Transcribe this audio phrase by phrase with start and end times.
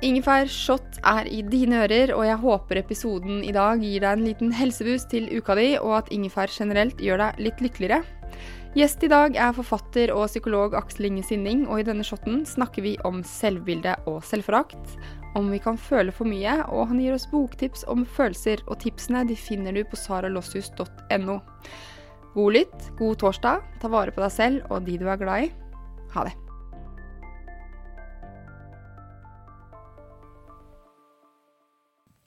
[0.00, 4.24] Ingefær Shot er i dine ører, og jeg håper episoden i dag gir deg en
[4.24, 8.00] liten helseboost til uka di, og at ingefær generelt gjør deg litt lykkeligere.
[8.78, 12.86] Gjest i dag er forfatter og psykolog Aksel Inge Sinning, og i denne shoten snakker
[12.86, 14.96] vi om selvbilde og selvforakt,
[15.36, 19.26] om vi kan føle for mye, og han gir oss boktips om følelser, og tipsene
[19.28, 21.42] de finner du på saralossius.no.
[22.32, 25.58] God lytt, god torsdag, ta vare på deg selv og de du er glad i.
[26.16, 26.38] Ha det.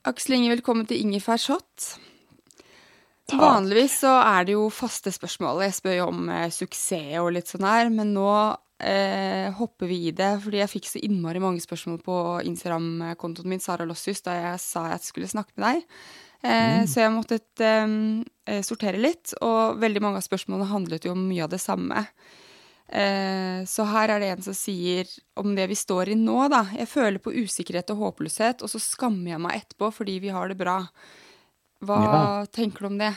[0.04, 1.94] Aksel Inge, velkommen til Ingefær Shot.
[3.32, 5.62] Vanligvis så er det jo faste spørsmål.
[5.64, 8.26] Jeg spør jo om eh, suksess og litt sånn her, men nå
[8.84, 10.28] eh, hopper vi i det.
[10.44, 12.18] Fordi jeg fikk så innmari mange spørsmål på
[12.50, 15.98] Instagram-kontoen min, Sara Lossius, da jeg sa jeg skulle snakke med deg.
[16.44, 16.92] Eh, mm.
[16.92, 21.48] Så jeg måtte eh, sortere litt, og veldig mange av spørsmålene handlet jo om mye
[21.48, 22.04] av det samme.
[22.04, 22.43] Eh,
[22.84, 25.08] så her er det en som sier
[25.40, 26.66] om det vi står i nå, da.
[26.76, 30.52] Jeg føler på usikkerhet og håpløshet, og så skammer jeg meg etterpå fordi vi har
[30.52, 30.76] det bra.
[31.84, 32.20] Hva ja.
[32.52, 33.12] tenker du om det?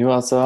[0.00, 0.40] Jo, altså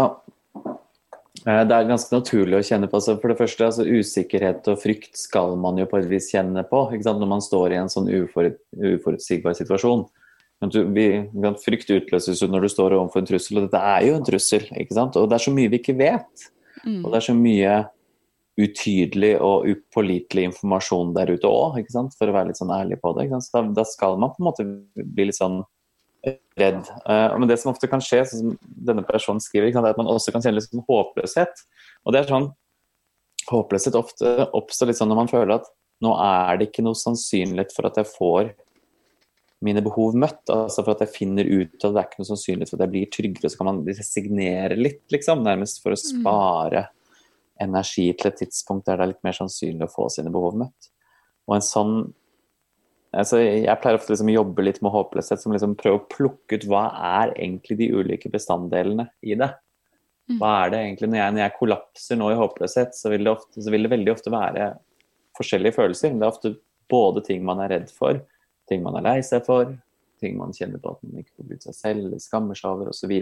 [1.47, 3.01] eh, Det er ganske naturlig å kjenne på.
[3.01, 6.65] Altså, for det første, altså, usikkerhet og frykt skal man jo på et vis kjenne
[6.69, 10.07] på når man står i en sånn ufor, uforutsigbar situasjon.
[10.59, 11.07] Vi,
[11.63, 14.67] frykt utløses jo når du står overfor en trussel, og dette er jo en trussel.
[14.75, 15.17] ikke sant?
[15.17, 16.49] Og det er så mye vi ikke vet.
[16.85, 17.05] Mm.
[17.05, 17.77] Og det er så mye
[18.59, 21.79] utydelig og upålitelig informasjon der ute òg,
[22.19, 23.29] for å være litt sånn ærlig på det.
[23.31, 24.67] Da, da, skal man på en måte
[24.99, 25.61] bli litt sånn
[26.59, 26.83] redd.
[27.07, 30.35] Uh, men det som ofte kan skje, som denne personen skriver, er at man også
[30.35, 31.63] kan kjenne litt sånn håpløshet.
[32.05, 32.51] Og det er sånn
[33.49, 35.69] Håpløshet ofte oppstår litt sånn når man føler at
[36.05, 38.51] nå er det ikke noe sannsynlighet for at jeg får
[39.65, 40.43] mine behov møtt.
[40.53, 42.93] altså For at jeg finner ut at det er ikke noe sannsynlighet for at jeg
[42.93, 43.49] blir tryggere.
[43.49, 46.03] Så kan man resignere litt, liksom, nærmest for å mm.
[46.11, 46.98] spare mm
[47.63, 50.91] energi til et tidspunkt der det er litt mer sannsynlig å få sine behov møtt.
[51.49, 51.95] Og en sånn
[53.17, 56.59] altså Jeg pleier ofte liksom å jobbe litt med håpløshet, som liksom prøver å plukke
[56.59, 56.85] ut hva
[57.23, 59.49] er egentlig de ulike bestanddelene i det.
[60.29, 60.37] Mm.
[60.37, 63.65] Hva er det egentlig Når jeg, når jeg kollapser nå i håpløshet, så vil, ofte,
[63.65, 64.71] så vil, det veldig ofte være
[65.39, 66.13] forskjellige følelser.
[66.13, 66.55] Det er ofte
[66.93, 68.21] både ting man er redd for,
[68.69, 69.73] ting man er lei seg for,
[70.21, 73.15] ting man kjenner på at man ikke får brukt seg selv, skammer seg over osv.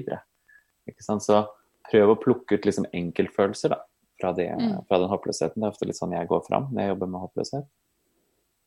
[0.99, 1.45] Så, så
[1.87, 3.85] prøv å plukke ut liksom enkeltfølelser, da
[4.21, 4.77] fra, de, mm.
[4.89, 5.61] fra, den håpløsheten.
[5.61, 7.69] Det er ofte litt sånn jeg går fram når jeg jobber med håpløshet.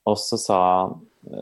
[0.09, 0.61] Og så sa,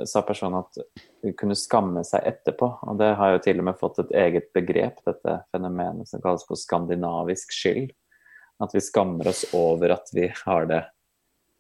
[0.09, 0.79] sa, personen at
[1.23, 2.72] hun kunne skamme seg etterpå.
[2.90, 6.45] Og det har jo til og med fått et eget begrep, dette fenomenet som kalles
[6.47, 7.94] for skandinavisk skyld.
[8.63, 10.84] At vi skammer oss over at vi har det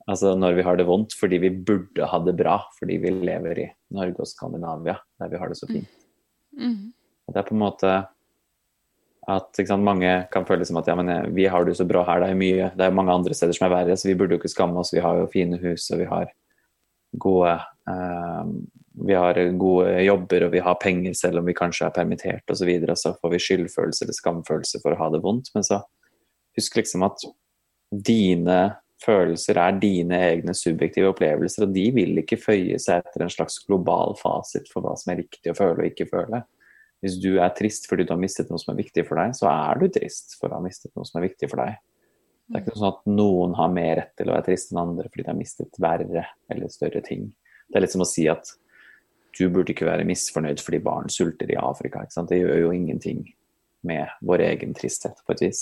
[0.07, 3.59] Altså når vi har det vondt fordi vi burde ha det bra fordi vi lever
[3.59, 5.89] i Norge og Skandinavia, der vi har det så fint.
[6.55, 6.63] Mm.
[6.63, 6.85] Mm.
[7.27, 7.91] Det er på en måte
[9.27, 11.87] at sant, mange kan føle som at ja, men eh, vi har det jo så
[11.89, 14.15] bra her, det er, mye, det er mange andre steder som er verre, så vi
[14.19, 14.93] burde jo ikke skamme oss.
[14.95, 16.31] Vi har jo fine hus, og vi har
[17.19, 17.55] gode
[17.91, 18.51] eh,
[18.97, 22.63] vi har gode jobber og vi har penger selv om vi kanskje er permittert osv.
[22.63, 25.51] Så, videre, så får vi skyldfølelse eller skamfølelse for å ha det vondt.
[25.53, 25.83] Men så
[26.57, 27.25] husk liksom at
[27.93, 28.57] dine
[29.03, 33.59] følelser er dine egne subjektive opplevelser, og de vil ikke føye seg etter en slags
[33.67, 36.41] global fasit for hva som er riktig å føle og ikke føle.
[37.03, 39.49] Hvis du er trist fordi du har mistet noe som er viktig for deg, så
[39.51, 41.77] er du trist for å ha mistet noe som er viktig for deg.
[42.47, 45.09] Det er ikke sånn at noen har mer rett til å være trist enn andre
[45.09, 46.23] fordi de har mistet verre
[46.53, 47.27] eller større ting.
[47.67, 48.53] Det er litt som å si at
[49.37, 52.05] du burde ikke være misfornøyd fordi barn sulter i Afrika.
[52.07, 53.25] Det gjør jo ingenting
[53.85, 55.61] med vår egen tristhet, på et vis.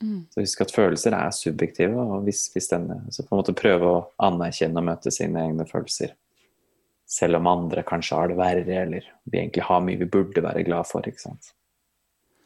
[0.00, 0.24] Mm.
[0.32, 3.90] Så husk at følelser er subjektive, og hvis, hvis denne, så på en måte prøve
[3.90, 6.14] å anerkjenne og møte sine egne følelser.
[7.10, 10.62] Selv om andre kanskje har det verre, eller vi egentlig har mye vi burde være
[10.66, 11.06] glad for.
[11.06, 11.52] ikke sant?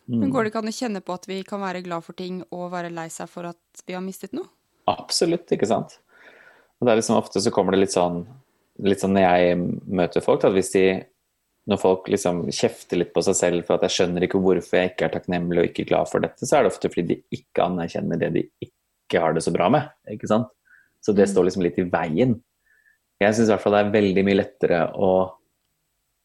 [0.08, 2.42] Men går det ikke an å kjenne på at vi kan være glad for ting
[2.52, 4.48] og være lei seg for at vi har mistet noe?
[4.90, 5.98] Absolutt, ikke sant.
[6.80, 8.22] Og det er liksom ofte så kommer det litt sånn,
[8.84, 9.60] litt sånn når jeg
[10.00, 10.84] møter folk, at hvis de
[11.70, 14.92] når folk liksom kjefter litt på seg selv for at jeg skjønner ikke hvorfor jeg
[14.92, 17.64] ikke er takknemlig og ikke glad for dette, så er det ofte fordi de ikke
[17.64, 19.88] anerkjenner det de ikke har det så bra med.
[20.12, 20.50] ikke sant?
[21.04, 22.36] Så det står liksom litt i veien.
[23.24, 25.14] Jeg syns i hvert fall det er veldig mye lettere å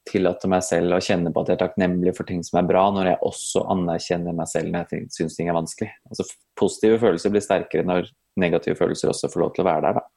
[0.09, 2.85] tillate meg selv å kjenne på at jeg er takknemlig for ting som er bra,
[2.93, 5.91] når jeg også anerkjenner meg selv når jeg syns ting er vanskelig.
[6.09, 6.25] Altså
[6.59, 8.09] Positive følelser blir sterkere når
[8.39, 9.99] negative følelser også får lov til å være der.
[9.99, 10.07] da.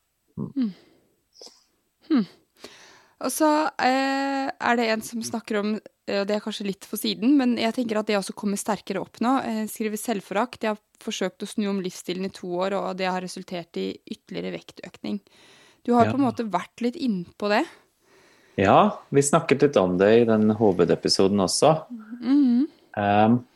[3.22, 5.74] Og så eh, er det en som snakker om,
[6.08, 8.58] eh, og det er kanskje litt for siden, men jeg tenker at det også kommer
[8.58, 9.36] sterkere opp nå.
[9.46, 10.64] Eh, skriver selvforakt.
[10.64, 13.92] Jeg har forsøkt å snu om livsstilen i to år, og det har resultert i
[14.02, 15.20] ytterligere vektøkning.
[15.84, 16.12] Du har Ja.
[16.12, 17.64] på en måte vært litt innpå det.
[18.56, 21.86] Ja, vi snakket litt om det i den hovedepisoden også.
[22.96, 23.46] Um,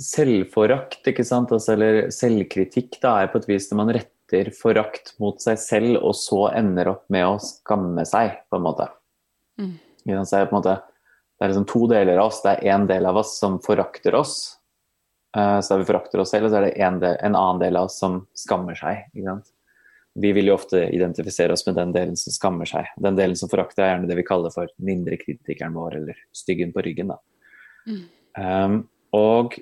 [0.00, 5.12] selvforakt, ikke sant, altså, eller selvkritikk, da er på et vis når man retter forakt
[5.20, 8.88] mot seg selv, og så ender opp med å skamme seg, på en måte.
[9.60, 9.74] Mm.
[10.24, 10.78] Så er det, på en måte
[11.34, 12.42] det er liksom to deler av oss.
[12.44, 14.56] Det er en del av oss som forakter oss.
[15.36, 17.76] eh, så vi forakter oss selv, og så er det en, del, en annen del
[17.76, 19.04] av oss som skammer seg.
[19.12, 19.53] Ikke sant?
[20.14, 22.90] Vi vil jo ofte identifisere oss med den delen som skammer seg.
[23.02, 26.20] Den delen som forakter, er gjerne det vi kaller for den indre kritikeren vår, eller
[26.34, 27.10] styggen på ryggen.
[27.10, 27.18] Da.
[28.38, 28.76] Um,
[29.14, 29.56] og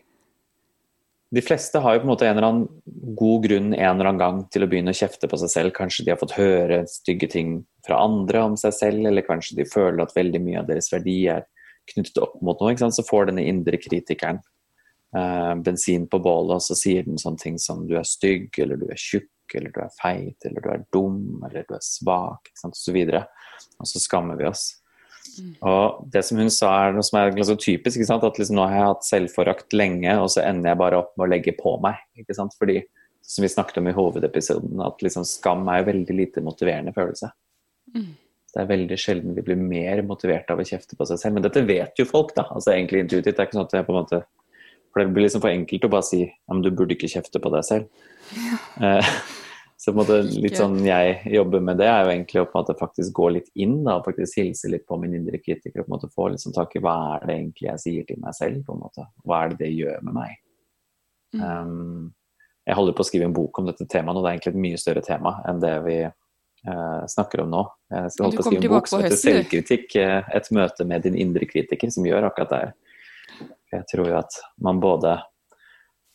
[1.32, 4.20] de fleste har jo på en måte en eller annen god grunn en eller annen
[4.20, 5.74] gang til å begynne å kjefte på seg selv.
[5.76, 7.54] Kanskje de har fått høre stygge ting
[7.86, 11.22] fra andre om seg selv, eller kanskje de føler at veldig mye av deres verdi
[11.32, 11.46] er
[11.88, 12.76] knyttet opp mot noe.
[12.76, 14.42] Så får denne indre kritikeren
[15.16, 18.76] eh, bensin på bålet, og så sier den sånne ting som du er stygg, eller
[18.76, 22.48] du er tjukk, eller du er feit, eller du er dum, eller du er svak,
[22.48, 22.78] ikke sant?
[22.78, 23.26] og så videre.
[23.78, 24.68] Og så skammer vi oss.
[25.62, 28.26] Og det som hun sa er noe som er så typisk, ikke sant?
[28.26, 31.26] at liksom nå har jeg hatt selvforakt lenge, og så ender jeg bare opp med
[31.26, 32.00] å legge på meg.
[32.18, 32.56] ikke sant?
[32.58, 32.80] Fordi,
[33.22, 37.30] som vi snakket om i hovedepisoden, at liksom skam er veldig lite motiverende følelse.
[38.52, 41.36] Det er veldig sjelden vi blir mer motivert av å kjefte på seg selv.
[41.36, 42.44] Men dette vet jo folk, da.
[42.52, 43.36] altså egentlig intuitivt.
[43.36, 44.24] Det er ikke sånn at jeg på en måte
[44.92, 47.40] For det blir liksom for enkelt å bare si ja, men du burde ikke kjefte
[47.40, 48.02] på deg selv.
[48.82, 49.14] Eh,
[49.82, 52.78] så måte litt sånn jeg jobber med det, er jo egentlig å på en måte
[52.78, 55.90] faktisk gå litt inn da, og faktisk hilse litt på min indre kritiker og på
[55.90, 58.60] en måte få liksom tak i hva er det egentlig jeg sier til meg selv.
[58.68, 59.06] på en måte.
[59.26, 60.36] Hva er det det gjør med meg?
[61.34, 62.12] Um,
[62.62, 64.64] jeg holder på å skrive en bok om dette temaet, og det er egentlig et
[64.68, 67.64] mye større tema enn det vi uh, snakker om nå.
[67.90, 69.98] Jeg skal holde på å skrive en bok som heter 'Selvkritikk'.
[69.98, 72.72] eh, Et møte med din indre kritiker, som gjør akkurat det her.
[73.72, 75.18] Jeg tror jo at man både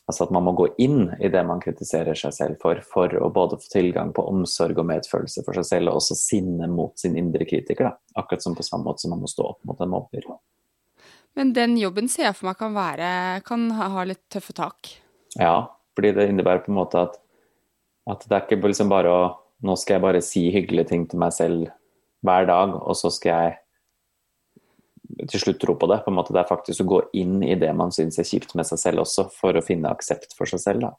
[0.08, 3.28] Altså at man må gå inn i det man kritiserer seg selv for, for å
[3.32, 7.18] både få tilgang på omsorg og medfølelse for seg selv, og også sinne mot sin
[7.20, 7.90] indre kritiker.
[7.90, 8.20] Da.
[8.22, 10.24] Akkurat som på samme måte som man må stå opp mot en mobber.
[11.36, 13.10] Men den jobben ser jeg for meg kan være
[13.46, 14.94] Kan ha litt tøffe tak.
[15.36, 17.20] Ja, fordi det innebærer på en måte at,
[18.08, 19.20] at det er ikke liksom bare å
[19.66, 21.64] Nå skal jeg bare si hyggelige ting til meg selv
[22.22, 23.56] hver dag, og så skal jeg
[25.28, 26.02] til slutt tro på det.
[26.04, 28.54] på en måte Det er faktisk å gå inn i det man syns er kjipt
[28.58, 30.88] med seg selv også, for å finne aksept for seg selv.
[30.88, 30.92] da.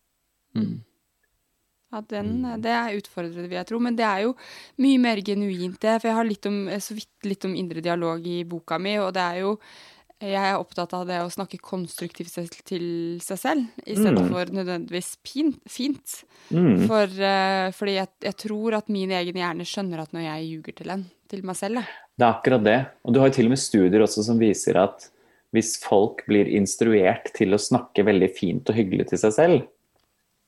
[1.89, 3.79] Ja, den, det er utfordrende, vil jeg tro.
[3.81, 4.35] Men det er jo
[4.81, 5.95] mye mer genuint, det.
[6.01, 9.13] For jeg har litt om, så vidt litt om indre dialog i boka mi, og
[9.17, 9.55] det er jo
[10.19, 12.33] Jeg er opptatt av det å snakke konstruktivt
[12.67, 14.51] til seg selv, i stedet Mm.
[14.51, 16.25] nødvendigvis pint, fint.
[16.51, 16.87] Mm.
[16.89, 20.75] For, uh, fordi jeg, jeg tror at min egen hjerne skjønner at når jeg ljuger
[20.75, 22.08] til en, til meg selv, da.
[22.19, 22.79] Det er akkurat det.
[23.07, 25.07] Og du har jo til og med studier også som viser at
[25.55, 29.61] hvis folk blir instruert til å snakke veldig fint og hyggelig til seg selv,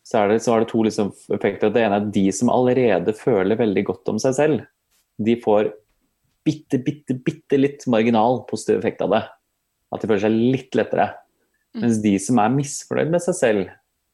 [0.05, 1.71] så, det, så har det to liksom effekter.
[1.73, 4.65] Det ene er at de som allerede føler veldig godt om seg selv,
[5.21, 5.71] de får
[6.45, 9.21] bitte, bitte, bitte litt marginal positiv effekt av det.
[9.93, 11.11] At de føler seg litt lettere.
[11.77, 13.69] Mens de som er misfornøyd med seg selv,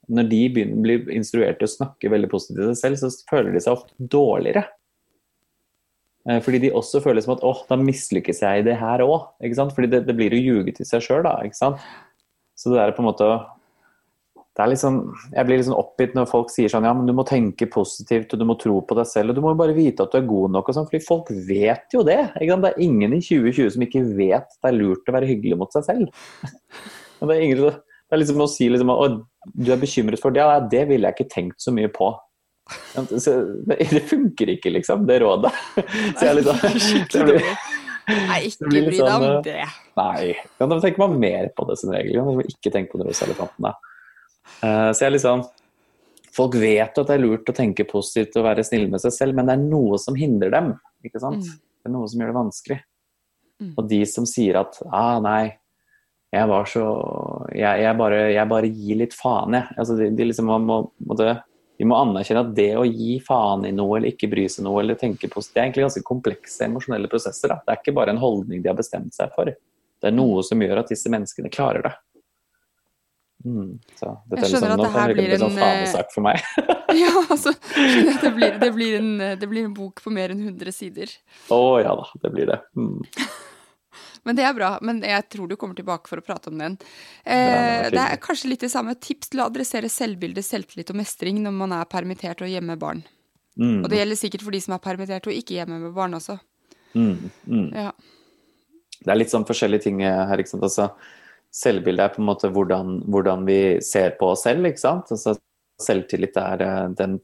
[0.07, 3.55] når de begynner, blir instruert til å snakke veldig positivt til seg selv, så føler
[3.55, 4.67] de seg ofte dårligere.
[6.27, 9.29] Eh, Fordi de også føler som at åh, da mislykkes jeg i det her òg.
[9.75, 11.37] Fordi det, det blir å ljuge til seg sjøl, da.
[11.47, 11.85] Ikke sant?
[12.57, 13.29] Så det er på en måte
[14.57, 14.95] det er liksom,
[15.35, 18.31] Jeg blir litt sånn oppgitt når folk sier sånn ja, men du må tenke positivt
[18.33, 20.17] og du må tro på deg selv og du må jo bare vite at du
[20.17, 20.71] er god nok.
[20.71, 22.23] og sånn, fordi folk vet jo det.
[22.39, 22.65] Ikke sant?
[22.65, 25.77] Det er ingen i 2020 som ikke vet det er lurt å være hyggelig mot
[25.77, 26.23] seg selv.
[27.17, 29.15] Det, er ingen, det er liksom å si liksom, at
[29.57, 32.11] du er bekymret for det, ja, det ville jeg ikke tenkt så mye på.
[32.93, 35.53] Det, funker ikke, liksom, det rådet.
[35.75, 37.31] Så jeg er litt sånn
[38.07, 39.63] Nei, ikke bry deg om sånn, det.
[39.99, 42.21] Nei, ja, da tenker man mer på det som regel.
[42.23, 43.73] Man må Ikke tenke på de rosa elefantene.
[44.61, 45.47] Så jeg så jeg liksom
[46.37, 49.33] Folk vet at det er lurt å tenke positivt og være snill med seg selv,
[49.33, 50.67] men det er noe som hindrer dem.
[51.01, 51.41] ikke sant?
[51.41, 51.55] Mm.
[51.57, 52.77] Det er noe som gjør det vanskelig.
[53.57, 53.71] Mm.
[53.73, 55.57] Og de som sier at ah, nei,
[56.35, 56.83] jeg var så
[57.55, 59.77] Jeg, jeg, bare, jeg bare, gir litt faen, jeg.
[59.81, 61.33] Altså, de, de liksom må, må, må det,
[61.77, 64.81] vi må anerkjenne at det å gi faen i noe eller ikke bry seg noe
[64.81, 67.53] eller tenke på det er egentlig ganske komplekse emosjonelle prosesser.
[67.53, 67.59] Da.
[67.61, 69.51] Det er ikke bare en holdning de har bestemt seg for.
[69.51, 71.93] Det er noe som gjør at disse menneskene klarer det.
[73.45, 76.25] Mm, så dette jeg skjønner er liksom, at det her blir en sånn fanesak for
[76.25, 76.41] meg.
[77.03, 77.53] ja, altså,
[78.23, 81.13] det blir, det, blir en, det blir, en, bok på mer enn 100 sider.
[81.53, 82.57] Å oh, ja da, det blir det.
[82.79, 83.03] Mm.
[84.27, 84.73] Men det er bra.
[84.83, 86.75] Men jeg tror du kommer tilbake for å prate om den.
[87.23, 88.97] Eh, det er kanskje litt det samme.
[88.99, 92.81] Tips til å adressere selvbilde, selvtillit og mestring når man er permittert og hjemme med
[92.83, 93.05] barn.
[93.57, 93.79] Mm.
[93.81, 96.37] Og det gjelder sikkert for de som er permittert og ikke hjemme med barn også.
[96.97, 97.31] Mm.
[97.47, 97.69] Mm.
[97.71, 97.91] Ja.
[98.99, 100.35] Det er litt sånn forskjellige ting her.
[100.37, 100.67] ikke sant?
[100.67, 100.89] Altså,
[101.55, 104.67] selvbildet er på en måte hvordan, hvordan, vi ser på oss selv.
[104.67, 105.11] ikke sant?
[105.13, 105.37] Altså,
[105.81, 107.19] selvtillit er eh, den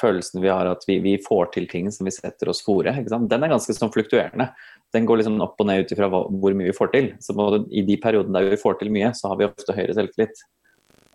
[0.00, 2.94] følelsen vi har at vi, vi, får til ting som vi setter oss fore.
[3.08, 4.50] Den er ganske sånn fluktuerende
[4.94, 7.10] den går liksom opp og ned ut ifra hvor mye vi får til.
[7.20, 9.96] Så både, I de periodene der vi får til mye, så har vi ofte høyere
[9.96, 10.40] selvtillit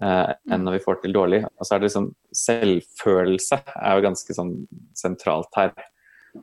[0.04, 0.68] eh, enn mm.
[0.68, 1.42] når vi får til dårlig.
[1.58, 2.12] Og så er det liksom
[2.44, 4.54] Selvfølelse er jo ganske sånn
[4.98, 5.74] sentralt her.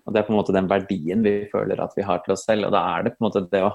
[0.00, 2.46] Og Det er på en måte den verdien vi føler at vi har til oss
[2.48, 2.66] selv.
[2.68, 3.74] Og da er det på en måte det å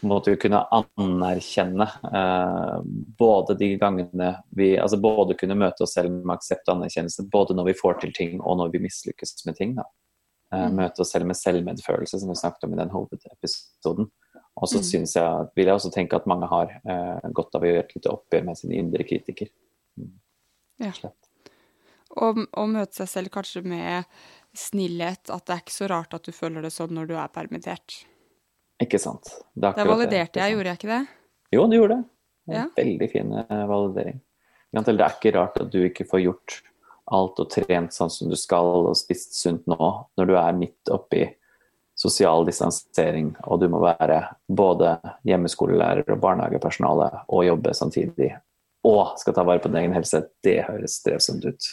[0.00, 2.80] på en kunne anerkjenne eh,
[3.18, 7.56] både de gangene vi altså Både kunne møte oss selv med aksept og anerkjennelse, både
[7.56, 9.76] når vi får til ting og når vi mislykkes med ting.
[9.78, 9.86] da.
[10.54, 14.06] Uh, møte oss selv med selvmedfølelse, som vi snakket om i den hovedepisoden.
[14.56, 15.06] Og så mm.
[15.10, 18.12] jeg, vil jeg også tenke at mange har uh, godt av å gjøre et lite
[18.12, 19.50] oppgjør med sin indre kritiker.
[19.98, 20.12] Mm.
[20.86, 20.92] Ja.
[22.14, 24.06] Og, og, møte seg selv kanskje med
[24.56, 27.32] snillhet, at det er ikke så rart at du føler det sånn når du er
[27.34, 28.04] permittert.
[28.82, 29.30] Ikke sant.
[29.54, 31.02] Det, da validerte jeg, gjorde jeg ikke det?
[31.54, 32.08] Jo, du gjorde det.
[32.46, 32.64] En ja.
[32.76, 34.20] Veldig fin uh, validering.
[34.76, 36.58] Det er ikke rart at du ikke får gjort
[37.16, 40.90] alt og trent sånn som du skal og spist sunt nå, når du er midt
[40.92, 41.24] oppi
[41.96, 44.18] sosial distansering og du må være
[44.52, 48.34] både hjemmeskolelærer og barnehagepersonale og jobbe samtidig
[48.86, 51.70] og skal ta vare på din egen helse, det høres strevsomt ut.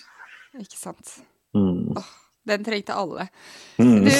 [0.57, 1.17] Ikke sant.
[1.53, 1.91] Mm.
[1.97, 2.07] Oh,
[2.49, 3.27] den trengte alle.
[3.79, 4.03] Mm.
[4.05, 4.11] Du,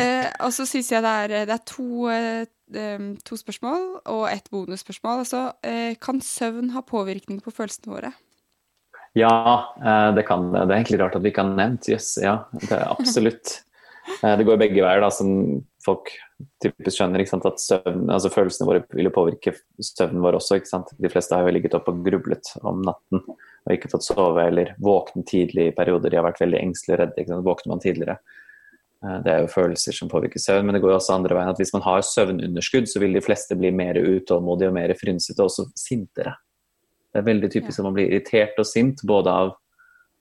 [0.00, 2.44] eh, og så syns jeg det er, det er to, eh,
[3.24, 5.24] to, spørsmål og ett bonusspørsmål.
[5.24, 8.12] Altså, eh, kan søvn ha påvirkning på følelsene våre?
[9.18, 10.66] Ja, eh, det kan det.
[10.66, 12.16] Det er egentlig rart at vi ikke har nevnt jøss.
[12.16, 13.58] Yes, ja, det er absolutt.
[14.02, 15.28] Eh, det går begge veier, da, som
[15.84, 16.08] folk
[16.62, 17.22] typisk skjønner.
[17.22, 20.58] ikke sant, at søvn, altså Følelsene våre vil påvirke søvnen vår også.
[20.58, 23.22] ikke sant, De fleste har jo ligget oppe og grublet om natten
[23.72, 26.12] og ikke fått sove eller våkne tidlig i perioder.
[26.12, 27.42] De har vært veldig engstelige og redde.
[27.48, 28.18] Våkner man tidligere.
[29.04, 31.50] Eh, det er jo følelser som påvirker søvn, men det går jo også andre veien.
[31.50, 35.40] at Hvis man har søvnunderskudd, så vil de fleste bli mer utålmodige og mer frynsete,
[35.40, 36.36] og også sintere.
[37.12, 39.56] Det er veldig typisk at man blir irritert og sint både av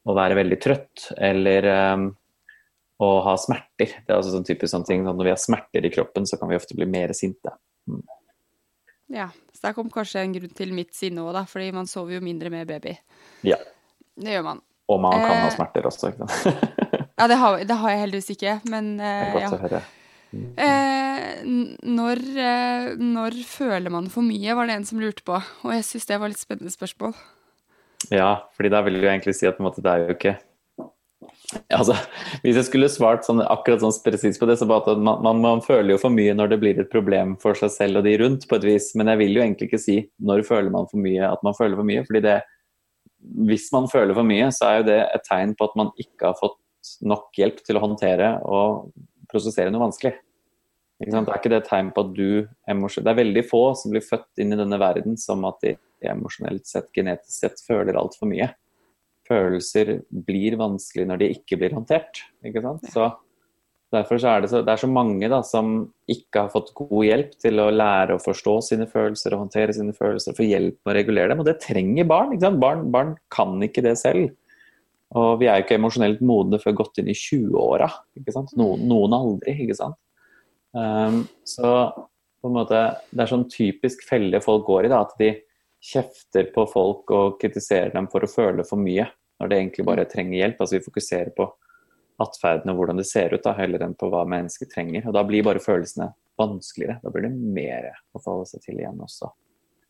[0.02, 2.08] å være veldig trøtt eller um,
[3.00, 3.94] å ha smerter.
[4.02, 6.50] Det er også sånn typisk sånn ting, Når vi har smerter i kroppen, så kan
[6.50, 7.54] vi ofte bli mer sinte.
[7.88, 8.02] Mm.
[9.12, 11.46] Ja, så der kom kanskje en grunn til mitt sinne òg, da.
[11.50, 12.96] Fordi man sover jo mindre med baby.
[13.48, 13.60] Ja.
[14.16, 14.62] Det gjør man.
[14.92, 16.70] Og man kan eh, ha smerter også, ikke sant.
[17.20, 19.52] ja, det har, det har, jeg heldigvis ikke, men eh, Det er godt ja.
[19.52, 19.82] å høre.
[20.32, 21.42] Eh,
[21.92, 25.36] når, eh, når, føler man for mye, var det en som lurte på.
[25.38, 27.16] Og jeg syns det var litt spennende spørsmål.
[28.10, 30.38] Ja, fordi da vil jeg egentlig si at måte, det er jo ikke
[31.74, 31.96] Altså,
[32.44, 35.42] Hvis jeg skulle svart sånn, akkurat sånn presis på det, så bare at man, man,
[35.44, 38.16] man, føler jo for mye når det blir et problem for seg selv og de
[38.22, 38.92] rundt, på et vis.
[39.00, 41.80] Men jeg vil jo egentlig ikke si når føler man for mye at man føler
[41.80, 42.06] for mye.
[42.08, 42.40] fordi det,
[43.52, 46.32] hvis man føler for mye, så er jo det et tegn på at man ikke
[46.32, 46.60] har fått
[47.06, 48.92] nok hjelp til å håndtere og
[49.32, 50.16] prosessere noe vanskelig.
[51.02, 51.28] Ikke sant?
[51.28, 54.06] Det er ikke det et tegn på at du Det er veldig få som blir
[54.06, 55.76] født inn i denne verden som at de
[56.10, 58.52] emosjonelt sett, genetisk sett, føler altfor mye.
[59.32, 59.98] Følelser
[60.28, 62.26] blir vanskelig når de ikke blir håndtert.
[62.44, 62.84] Ikke sant?
[62.92, 63.10] Så
[63.92, 65.72] Derfor så er det, så, det er så mange da, som
[66.12, 69.92] ikke har fått god hjelp til å lære å forstå sine følelser og håndtere sine
[69.96, 71.42] følelser, få hjelp med å regulere dem.
[71.44, 72.38] Og det trenger barn.
[72.62, 74.32] Barn, barn, kan ikke det selv.
[75.20, 77.90] Og vi er jo ikke emosjonelt modne før godt inn i 20-åra.
[78.56, 79.58] Noen, noen aldri.
[79.66, 80.00] ikke sant?
[80.72, 85.20] Um, så på en måte, det er sånn typisk felle folk går i, da, at
[85.20, 85.34] de
[85.84, 89.04] kjefter på folk og kritiserer dem for å føle for mye,
[89.42, 90.62] når det egentlig bare trenger hjelp.
[90.62, 91.50] Altså Vi fokuserer på
[92.22, 95.08] atferden og hvordan det ser ut, da, heller enn på hva mennesker trenger.
[95.10, 97.00] Og Da blir bare følelsene vanskeligere.
[97.02, 99.32] Da blir det mer å forholde seg til igjen også.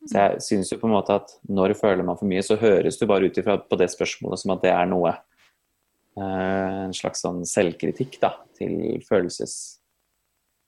[0.07, 2.97] Så jeg syns jo på en måte at når føler man for mye, så høres
[2.97, 7.21] du bare ut ifra på det spørsmålet som at det er noe eh, En slags
[7.21, 9.53] sånn selvkritikk da, til følelses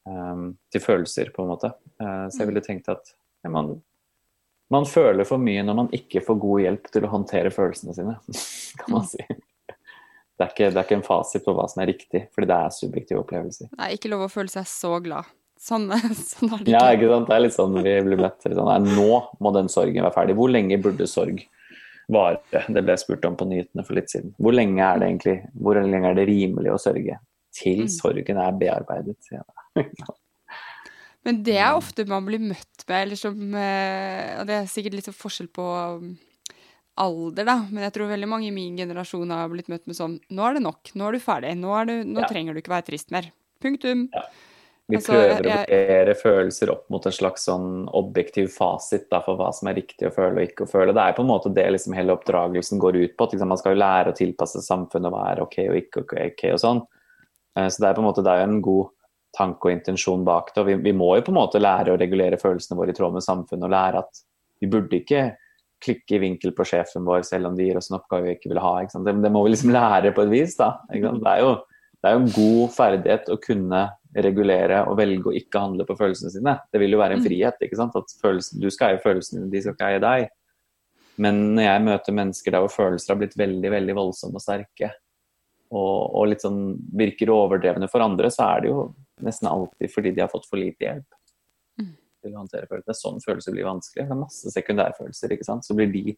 [0.06, 1.74] um, til følelser, på en måte.
[2.02, 3.74] Uh, så jeg ville tenkt at ja, man,
[4.74, 8.18] man føler for mye når man ikke får god hjelp til å håndtere følelsene sine,
[8.82, 9.22] kan man si.
[9.28, 12.56] Det er, ikke, det er ikke en fasit på hva som er riktig, fordi det
[12.58, 13.70] er subjektive opplevelser.
[13.72, 15.30] Det er ikke lov å føle seg så glad.
[15.64, 15.86] Sånn,
[16.34, 17.06] sånn er det Ja, ikke.
[17.06, 17.28] ikke sant?
[17.30, 18.42] Det er litt sånn vi blir blitt.
[18.44, 20.36] Sånn, nei, nå må den sorgen være ferdig.
[20.40, 21.44] Hvor lenge burde sorg
[22.12, 22.42] vare?
[22.52, 24.34] Det ble jeg spurt om på nyhetene for litt siden.
[24.42, 27.20] Hvor lenge er det egentlig Hvor lenge er det rimelig å sørge?
[27.54, 27.92] Til Mm.
[27.94, 29.30] sorgen er bearbeidet.
[29.32, 29.46] Ja.
[31.24, 34.98] Men det er ofte man blir møtt med, eller som eh, Og det er sikkert
[34.98, 36.10] litt sånn forskjell på um,
[37.00, 40.18] alder, da, men jeg tror veldig mange i min generasjon har blitt møtt med sånn
[40.30, 40.92] Nå er det nok.
[41.00, 41.54] Nå er du ferdig.
[41.58, 42.28] Nå, er du, nå Ja.
[42.30, 43.32] trenger du ikke være trist mer.
[43.64, 44.10] Punktum.
[44.92, 49.40] Vi Altså, prøver å vurdere følelser opp mot en slags sånn objektiv fasit da, for
[49.40, 50.92] hva som er riktig å føle og ikke å føle.
[50.94, 53.24] Det er på en måte det liksom hele oppdragelsen går ut på.
[53.24, 56.44] at Liksom, man skal jo lære å tilpasse samfunnet og være ok og ikke ok
[56.52, 56.84] og sånn.
[57.56, 58.92] Eh, Så det er på en måte det er en god
[59.38, 60.62] tanke og intensjon bak det.
[60.62, 63.16] og vi, vi må jo på en måte lære å regulere følelsene våre i tråd
[63.16, 64.22] med samfunnet og lære at
[64.62, 65.24] vi burde ikke
[65.84, 68.54] klikke i vinkel på sjefen vår selv om de gir oss en oppgave vi ikke
[68.54, 68.74] vil ha.
[68.86, 69.02] Ikke?
[69.04, 70.56] Det, det må vi liksom lære på et vis.
[70.60, 70.70] da.
[70.94, 71.02] Det,
[71.34, 71.50] er jo,
[72.00, 73.82] det er jo en god ferdighet å kunne
[74.14, 76.56] regulere og velge å ikke handle på følelsene sine.
[76.72, 77.28] Det vil jo være en Mm.
[77.28, 77.60] frihet.
[77.66, 77.96] ikke sant?
[77.98, 80.30] At følelsen, Du skal eie følelsene dine, de skal ikke eie deg.
[81.18, 84.94] Men når jeg møter mennesker der hvor følelser har blitt veldig veldig voldsomme og sterke,
[85.74, 90.14] og, og litt sånn virker overdrevne for andre, så er det jo nesten alltid fordi
[90.16, 91.20] de har fått for lite hjelp
[91.80, 91.96] Mm.
[92.22, 92.90] til å håndtere følelser.
[92.90, 94.08] Er sånn følelser blir vanskelig.
[94.08, 95.66] Det er masse sekundærfølelser, ikke sant.
[95.66, 96.18] Så blir de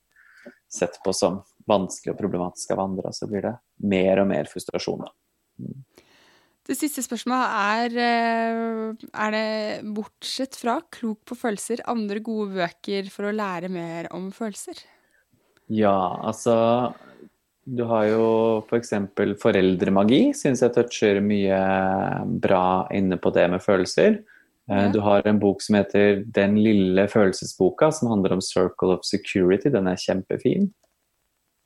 [0.70, 4.46] sett på som vanskelig og problematisk av andre, og så blir det mer og mer
[4.46, 5.08] frustrasjon.
[5.60, 5.84] Mm.
[6.66, 13.10] Det siste spørsmålet er eh, Er det, bortsett fra Klok på følelser, andre gode bøker
[13.14, 14.82] for å lære mer om følelser?
[15.70, 16.94] Ja, altså
[17.66, 18.26] Du har jo
[18.70, 18.94] f.eks.
[19.18, 21.60] For foreldremagi, syns jeg toucher mye
[22.42, 24.22] bra inne på det med følelser.
[24.70, 24.92] Eh, Ja.
[24.92, 29.70] Du har en bok som heter Den lille følelsesboka, som handler om Circle of Security.
[29.70, 30.72] Den er kjempefin.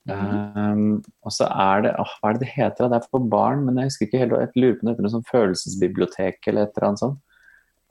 [0.09, 2.89] Um, og så er det åh, Hva er det det heter?
[2.89, 4.31] Det er for barn, men jeg husker ikke helt.
[4.31, 7.19] Jeg lurer på det heter noe sånn følelsesbibliotek eller et eller annet sånt.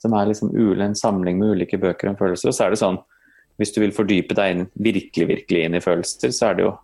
[0.02, 2.48] Som er liksom en samling med ulike bøker om følelser.
[2.48, 2.98] Og så er det sånn,
[3.58, 6.78] hvis du vil fordype deg inn, virkelig, virkelig inn i følelser, så er det jo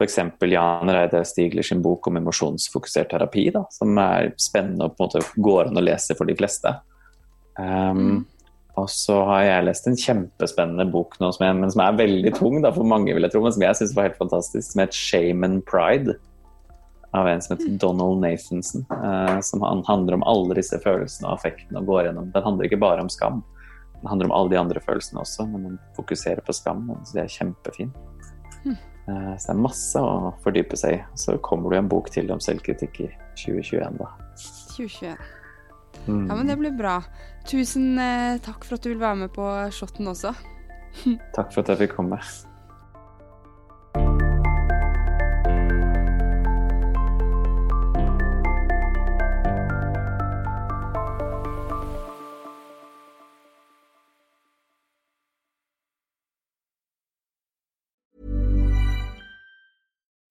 [0.00, 0.16] f.eks.
[0.48, 5.10] Jan Reide Stigler sin bok om emosjonsfokusert terapi, da, som er spennende og på en
[5.10, 6.72] måte går an å lese for de fleste.
[7.60, 8.24] Um,
[8.78, 12.30] Og så har jeg lest en kjempespennende bok nå, som er, men som er veldig
[12.38, 14.80] tung da, for mange, vil jeg tro, men som jeg syns var helt fantastisk, som
[14.80, 16.14] heter 'Shame and Pride'.
[17.12, 18.86] Av en som heter Donald Nathanson.
[18.88, 22.32] Uh, som han- handler om alle disse følelsene og affektene og går gjennom.
[22.32, 23.42] Den handler ikke bare om skam,
[24.00, 26.88] den handler om alle de andre følelsene også, men den fokuserer på skam.
[27.04, 27.92] Så det er kjempefint.
[28.64, 31.02] Eh, så det er masse å fordype seg i.
[31.18, 33.08] Så kommer det en bok til om selvkritikk i
[33.40, 34.10] 2021, da.
[34.76, 35.16] 2021.
[36.06, 36.26] Mm.
[36.28, 37.00] Ja, men det blir bra.
[37.48, 40.32] Tusen eh, takk for at du vil være med på shotten også.
[41.36, 42.18] Takk for at jeg fikk komme.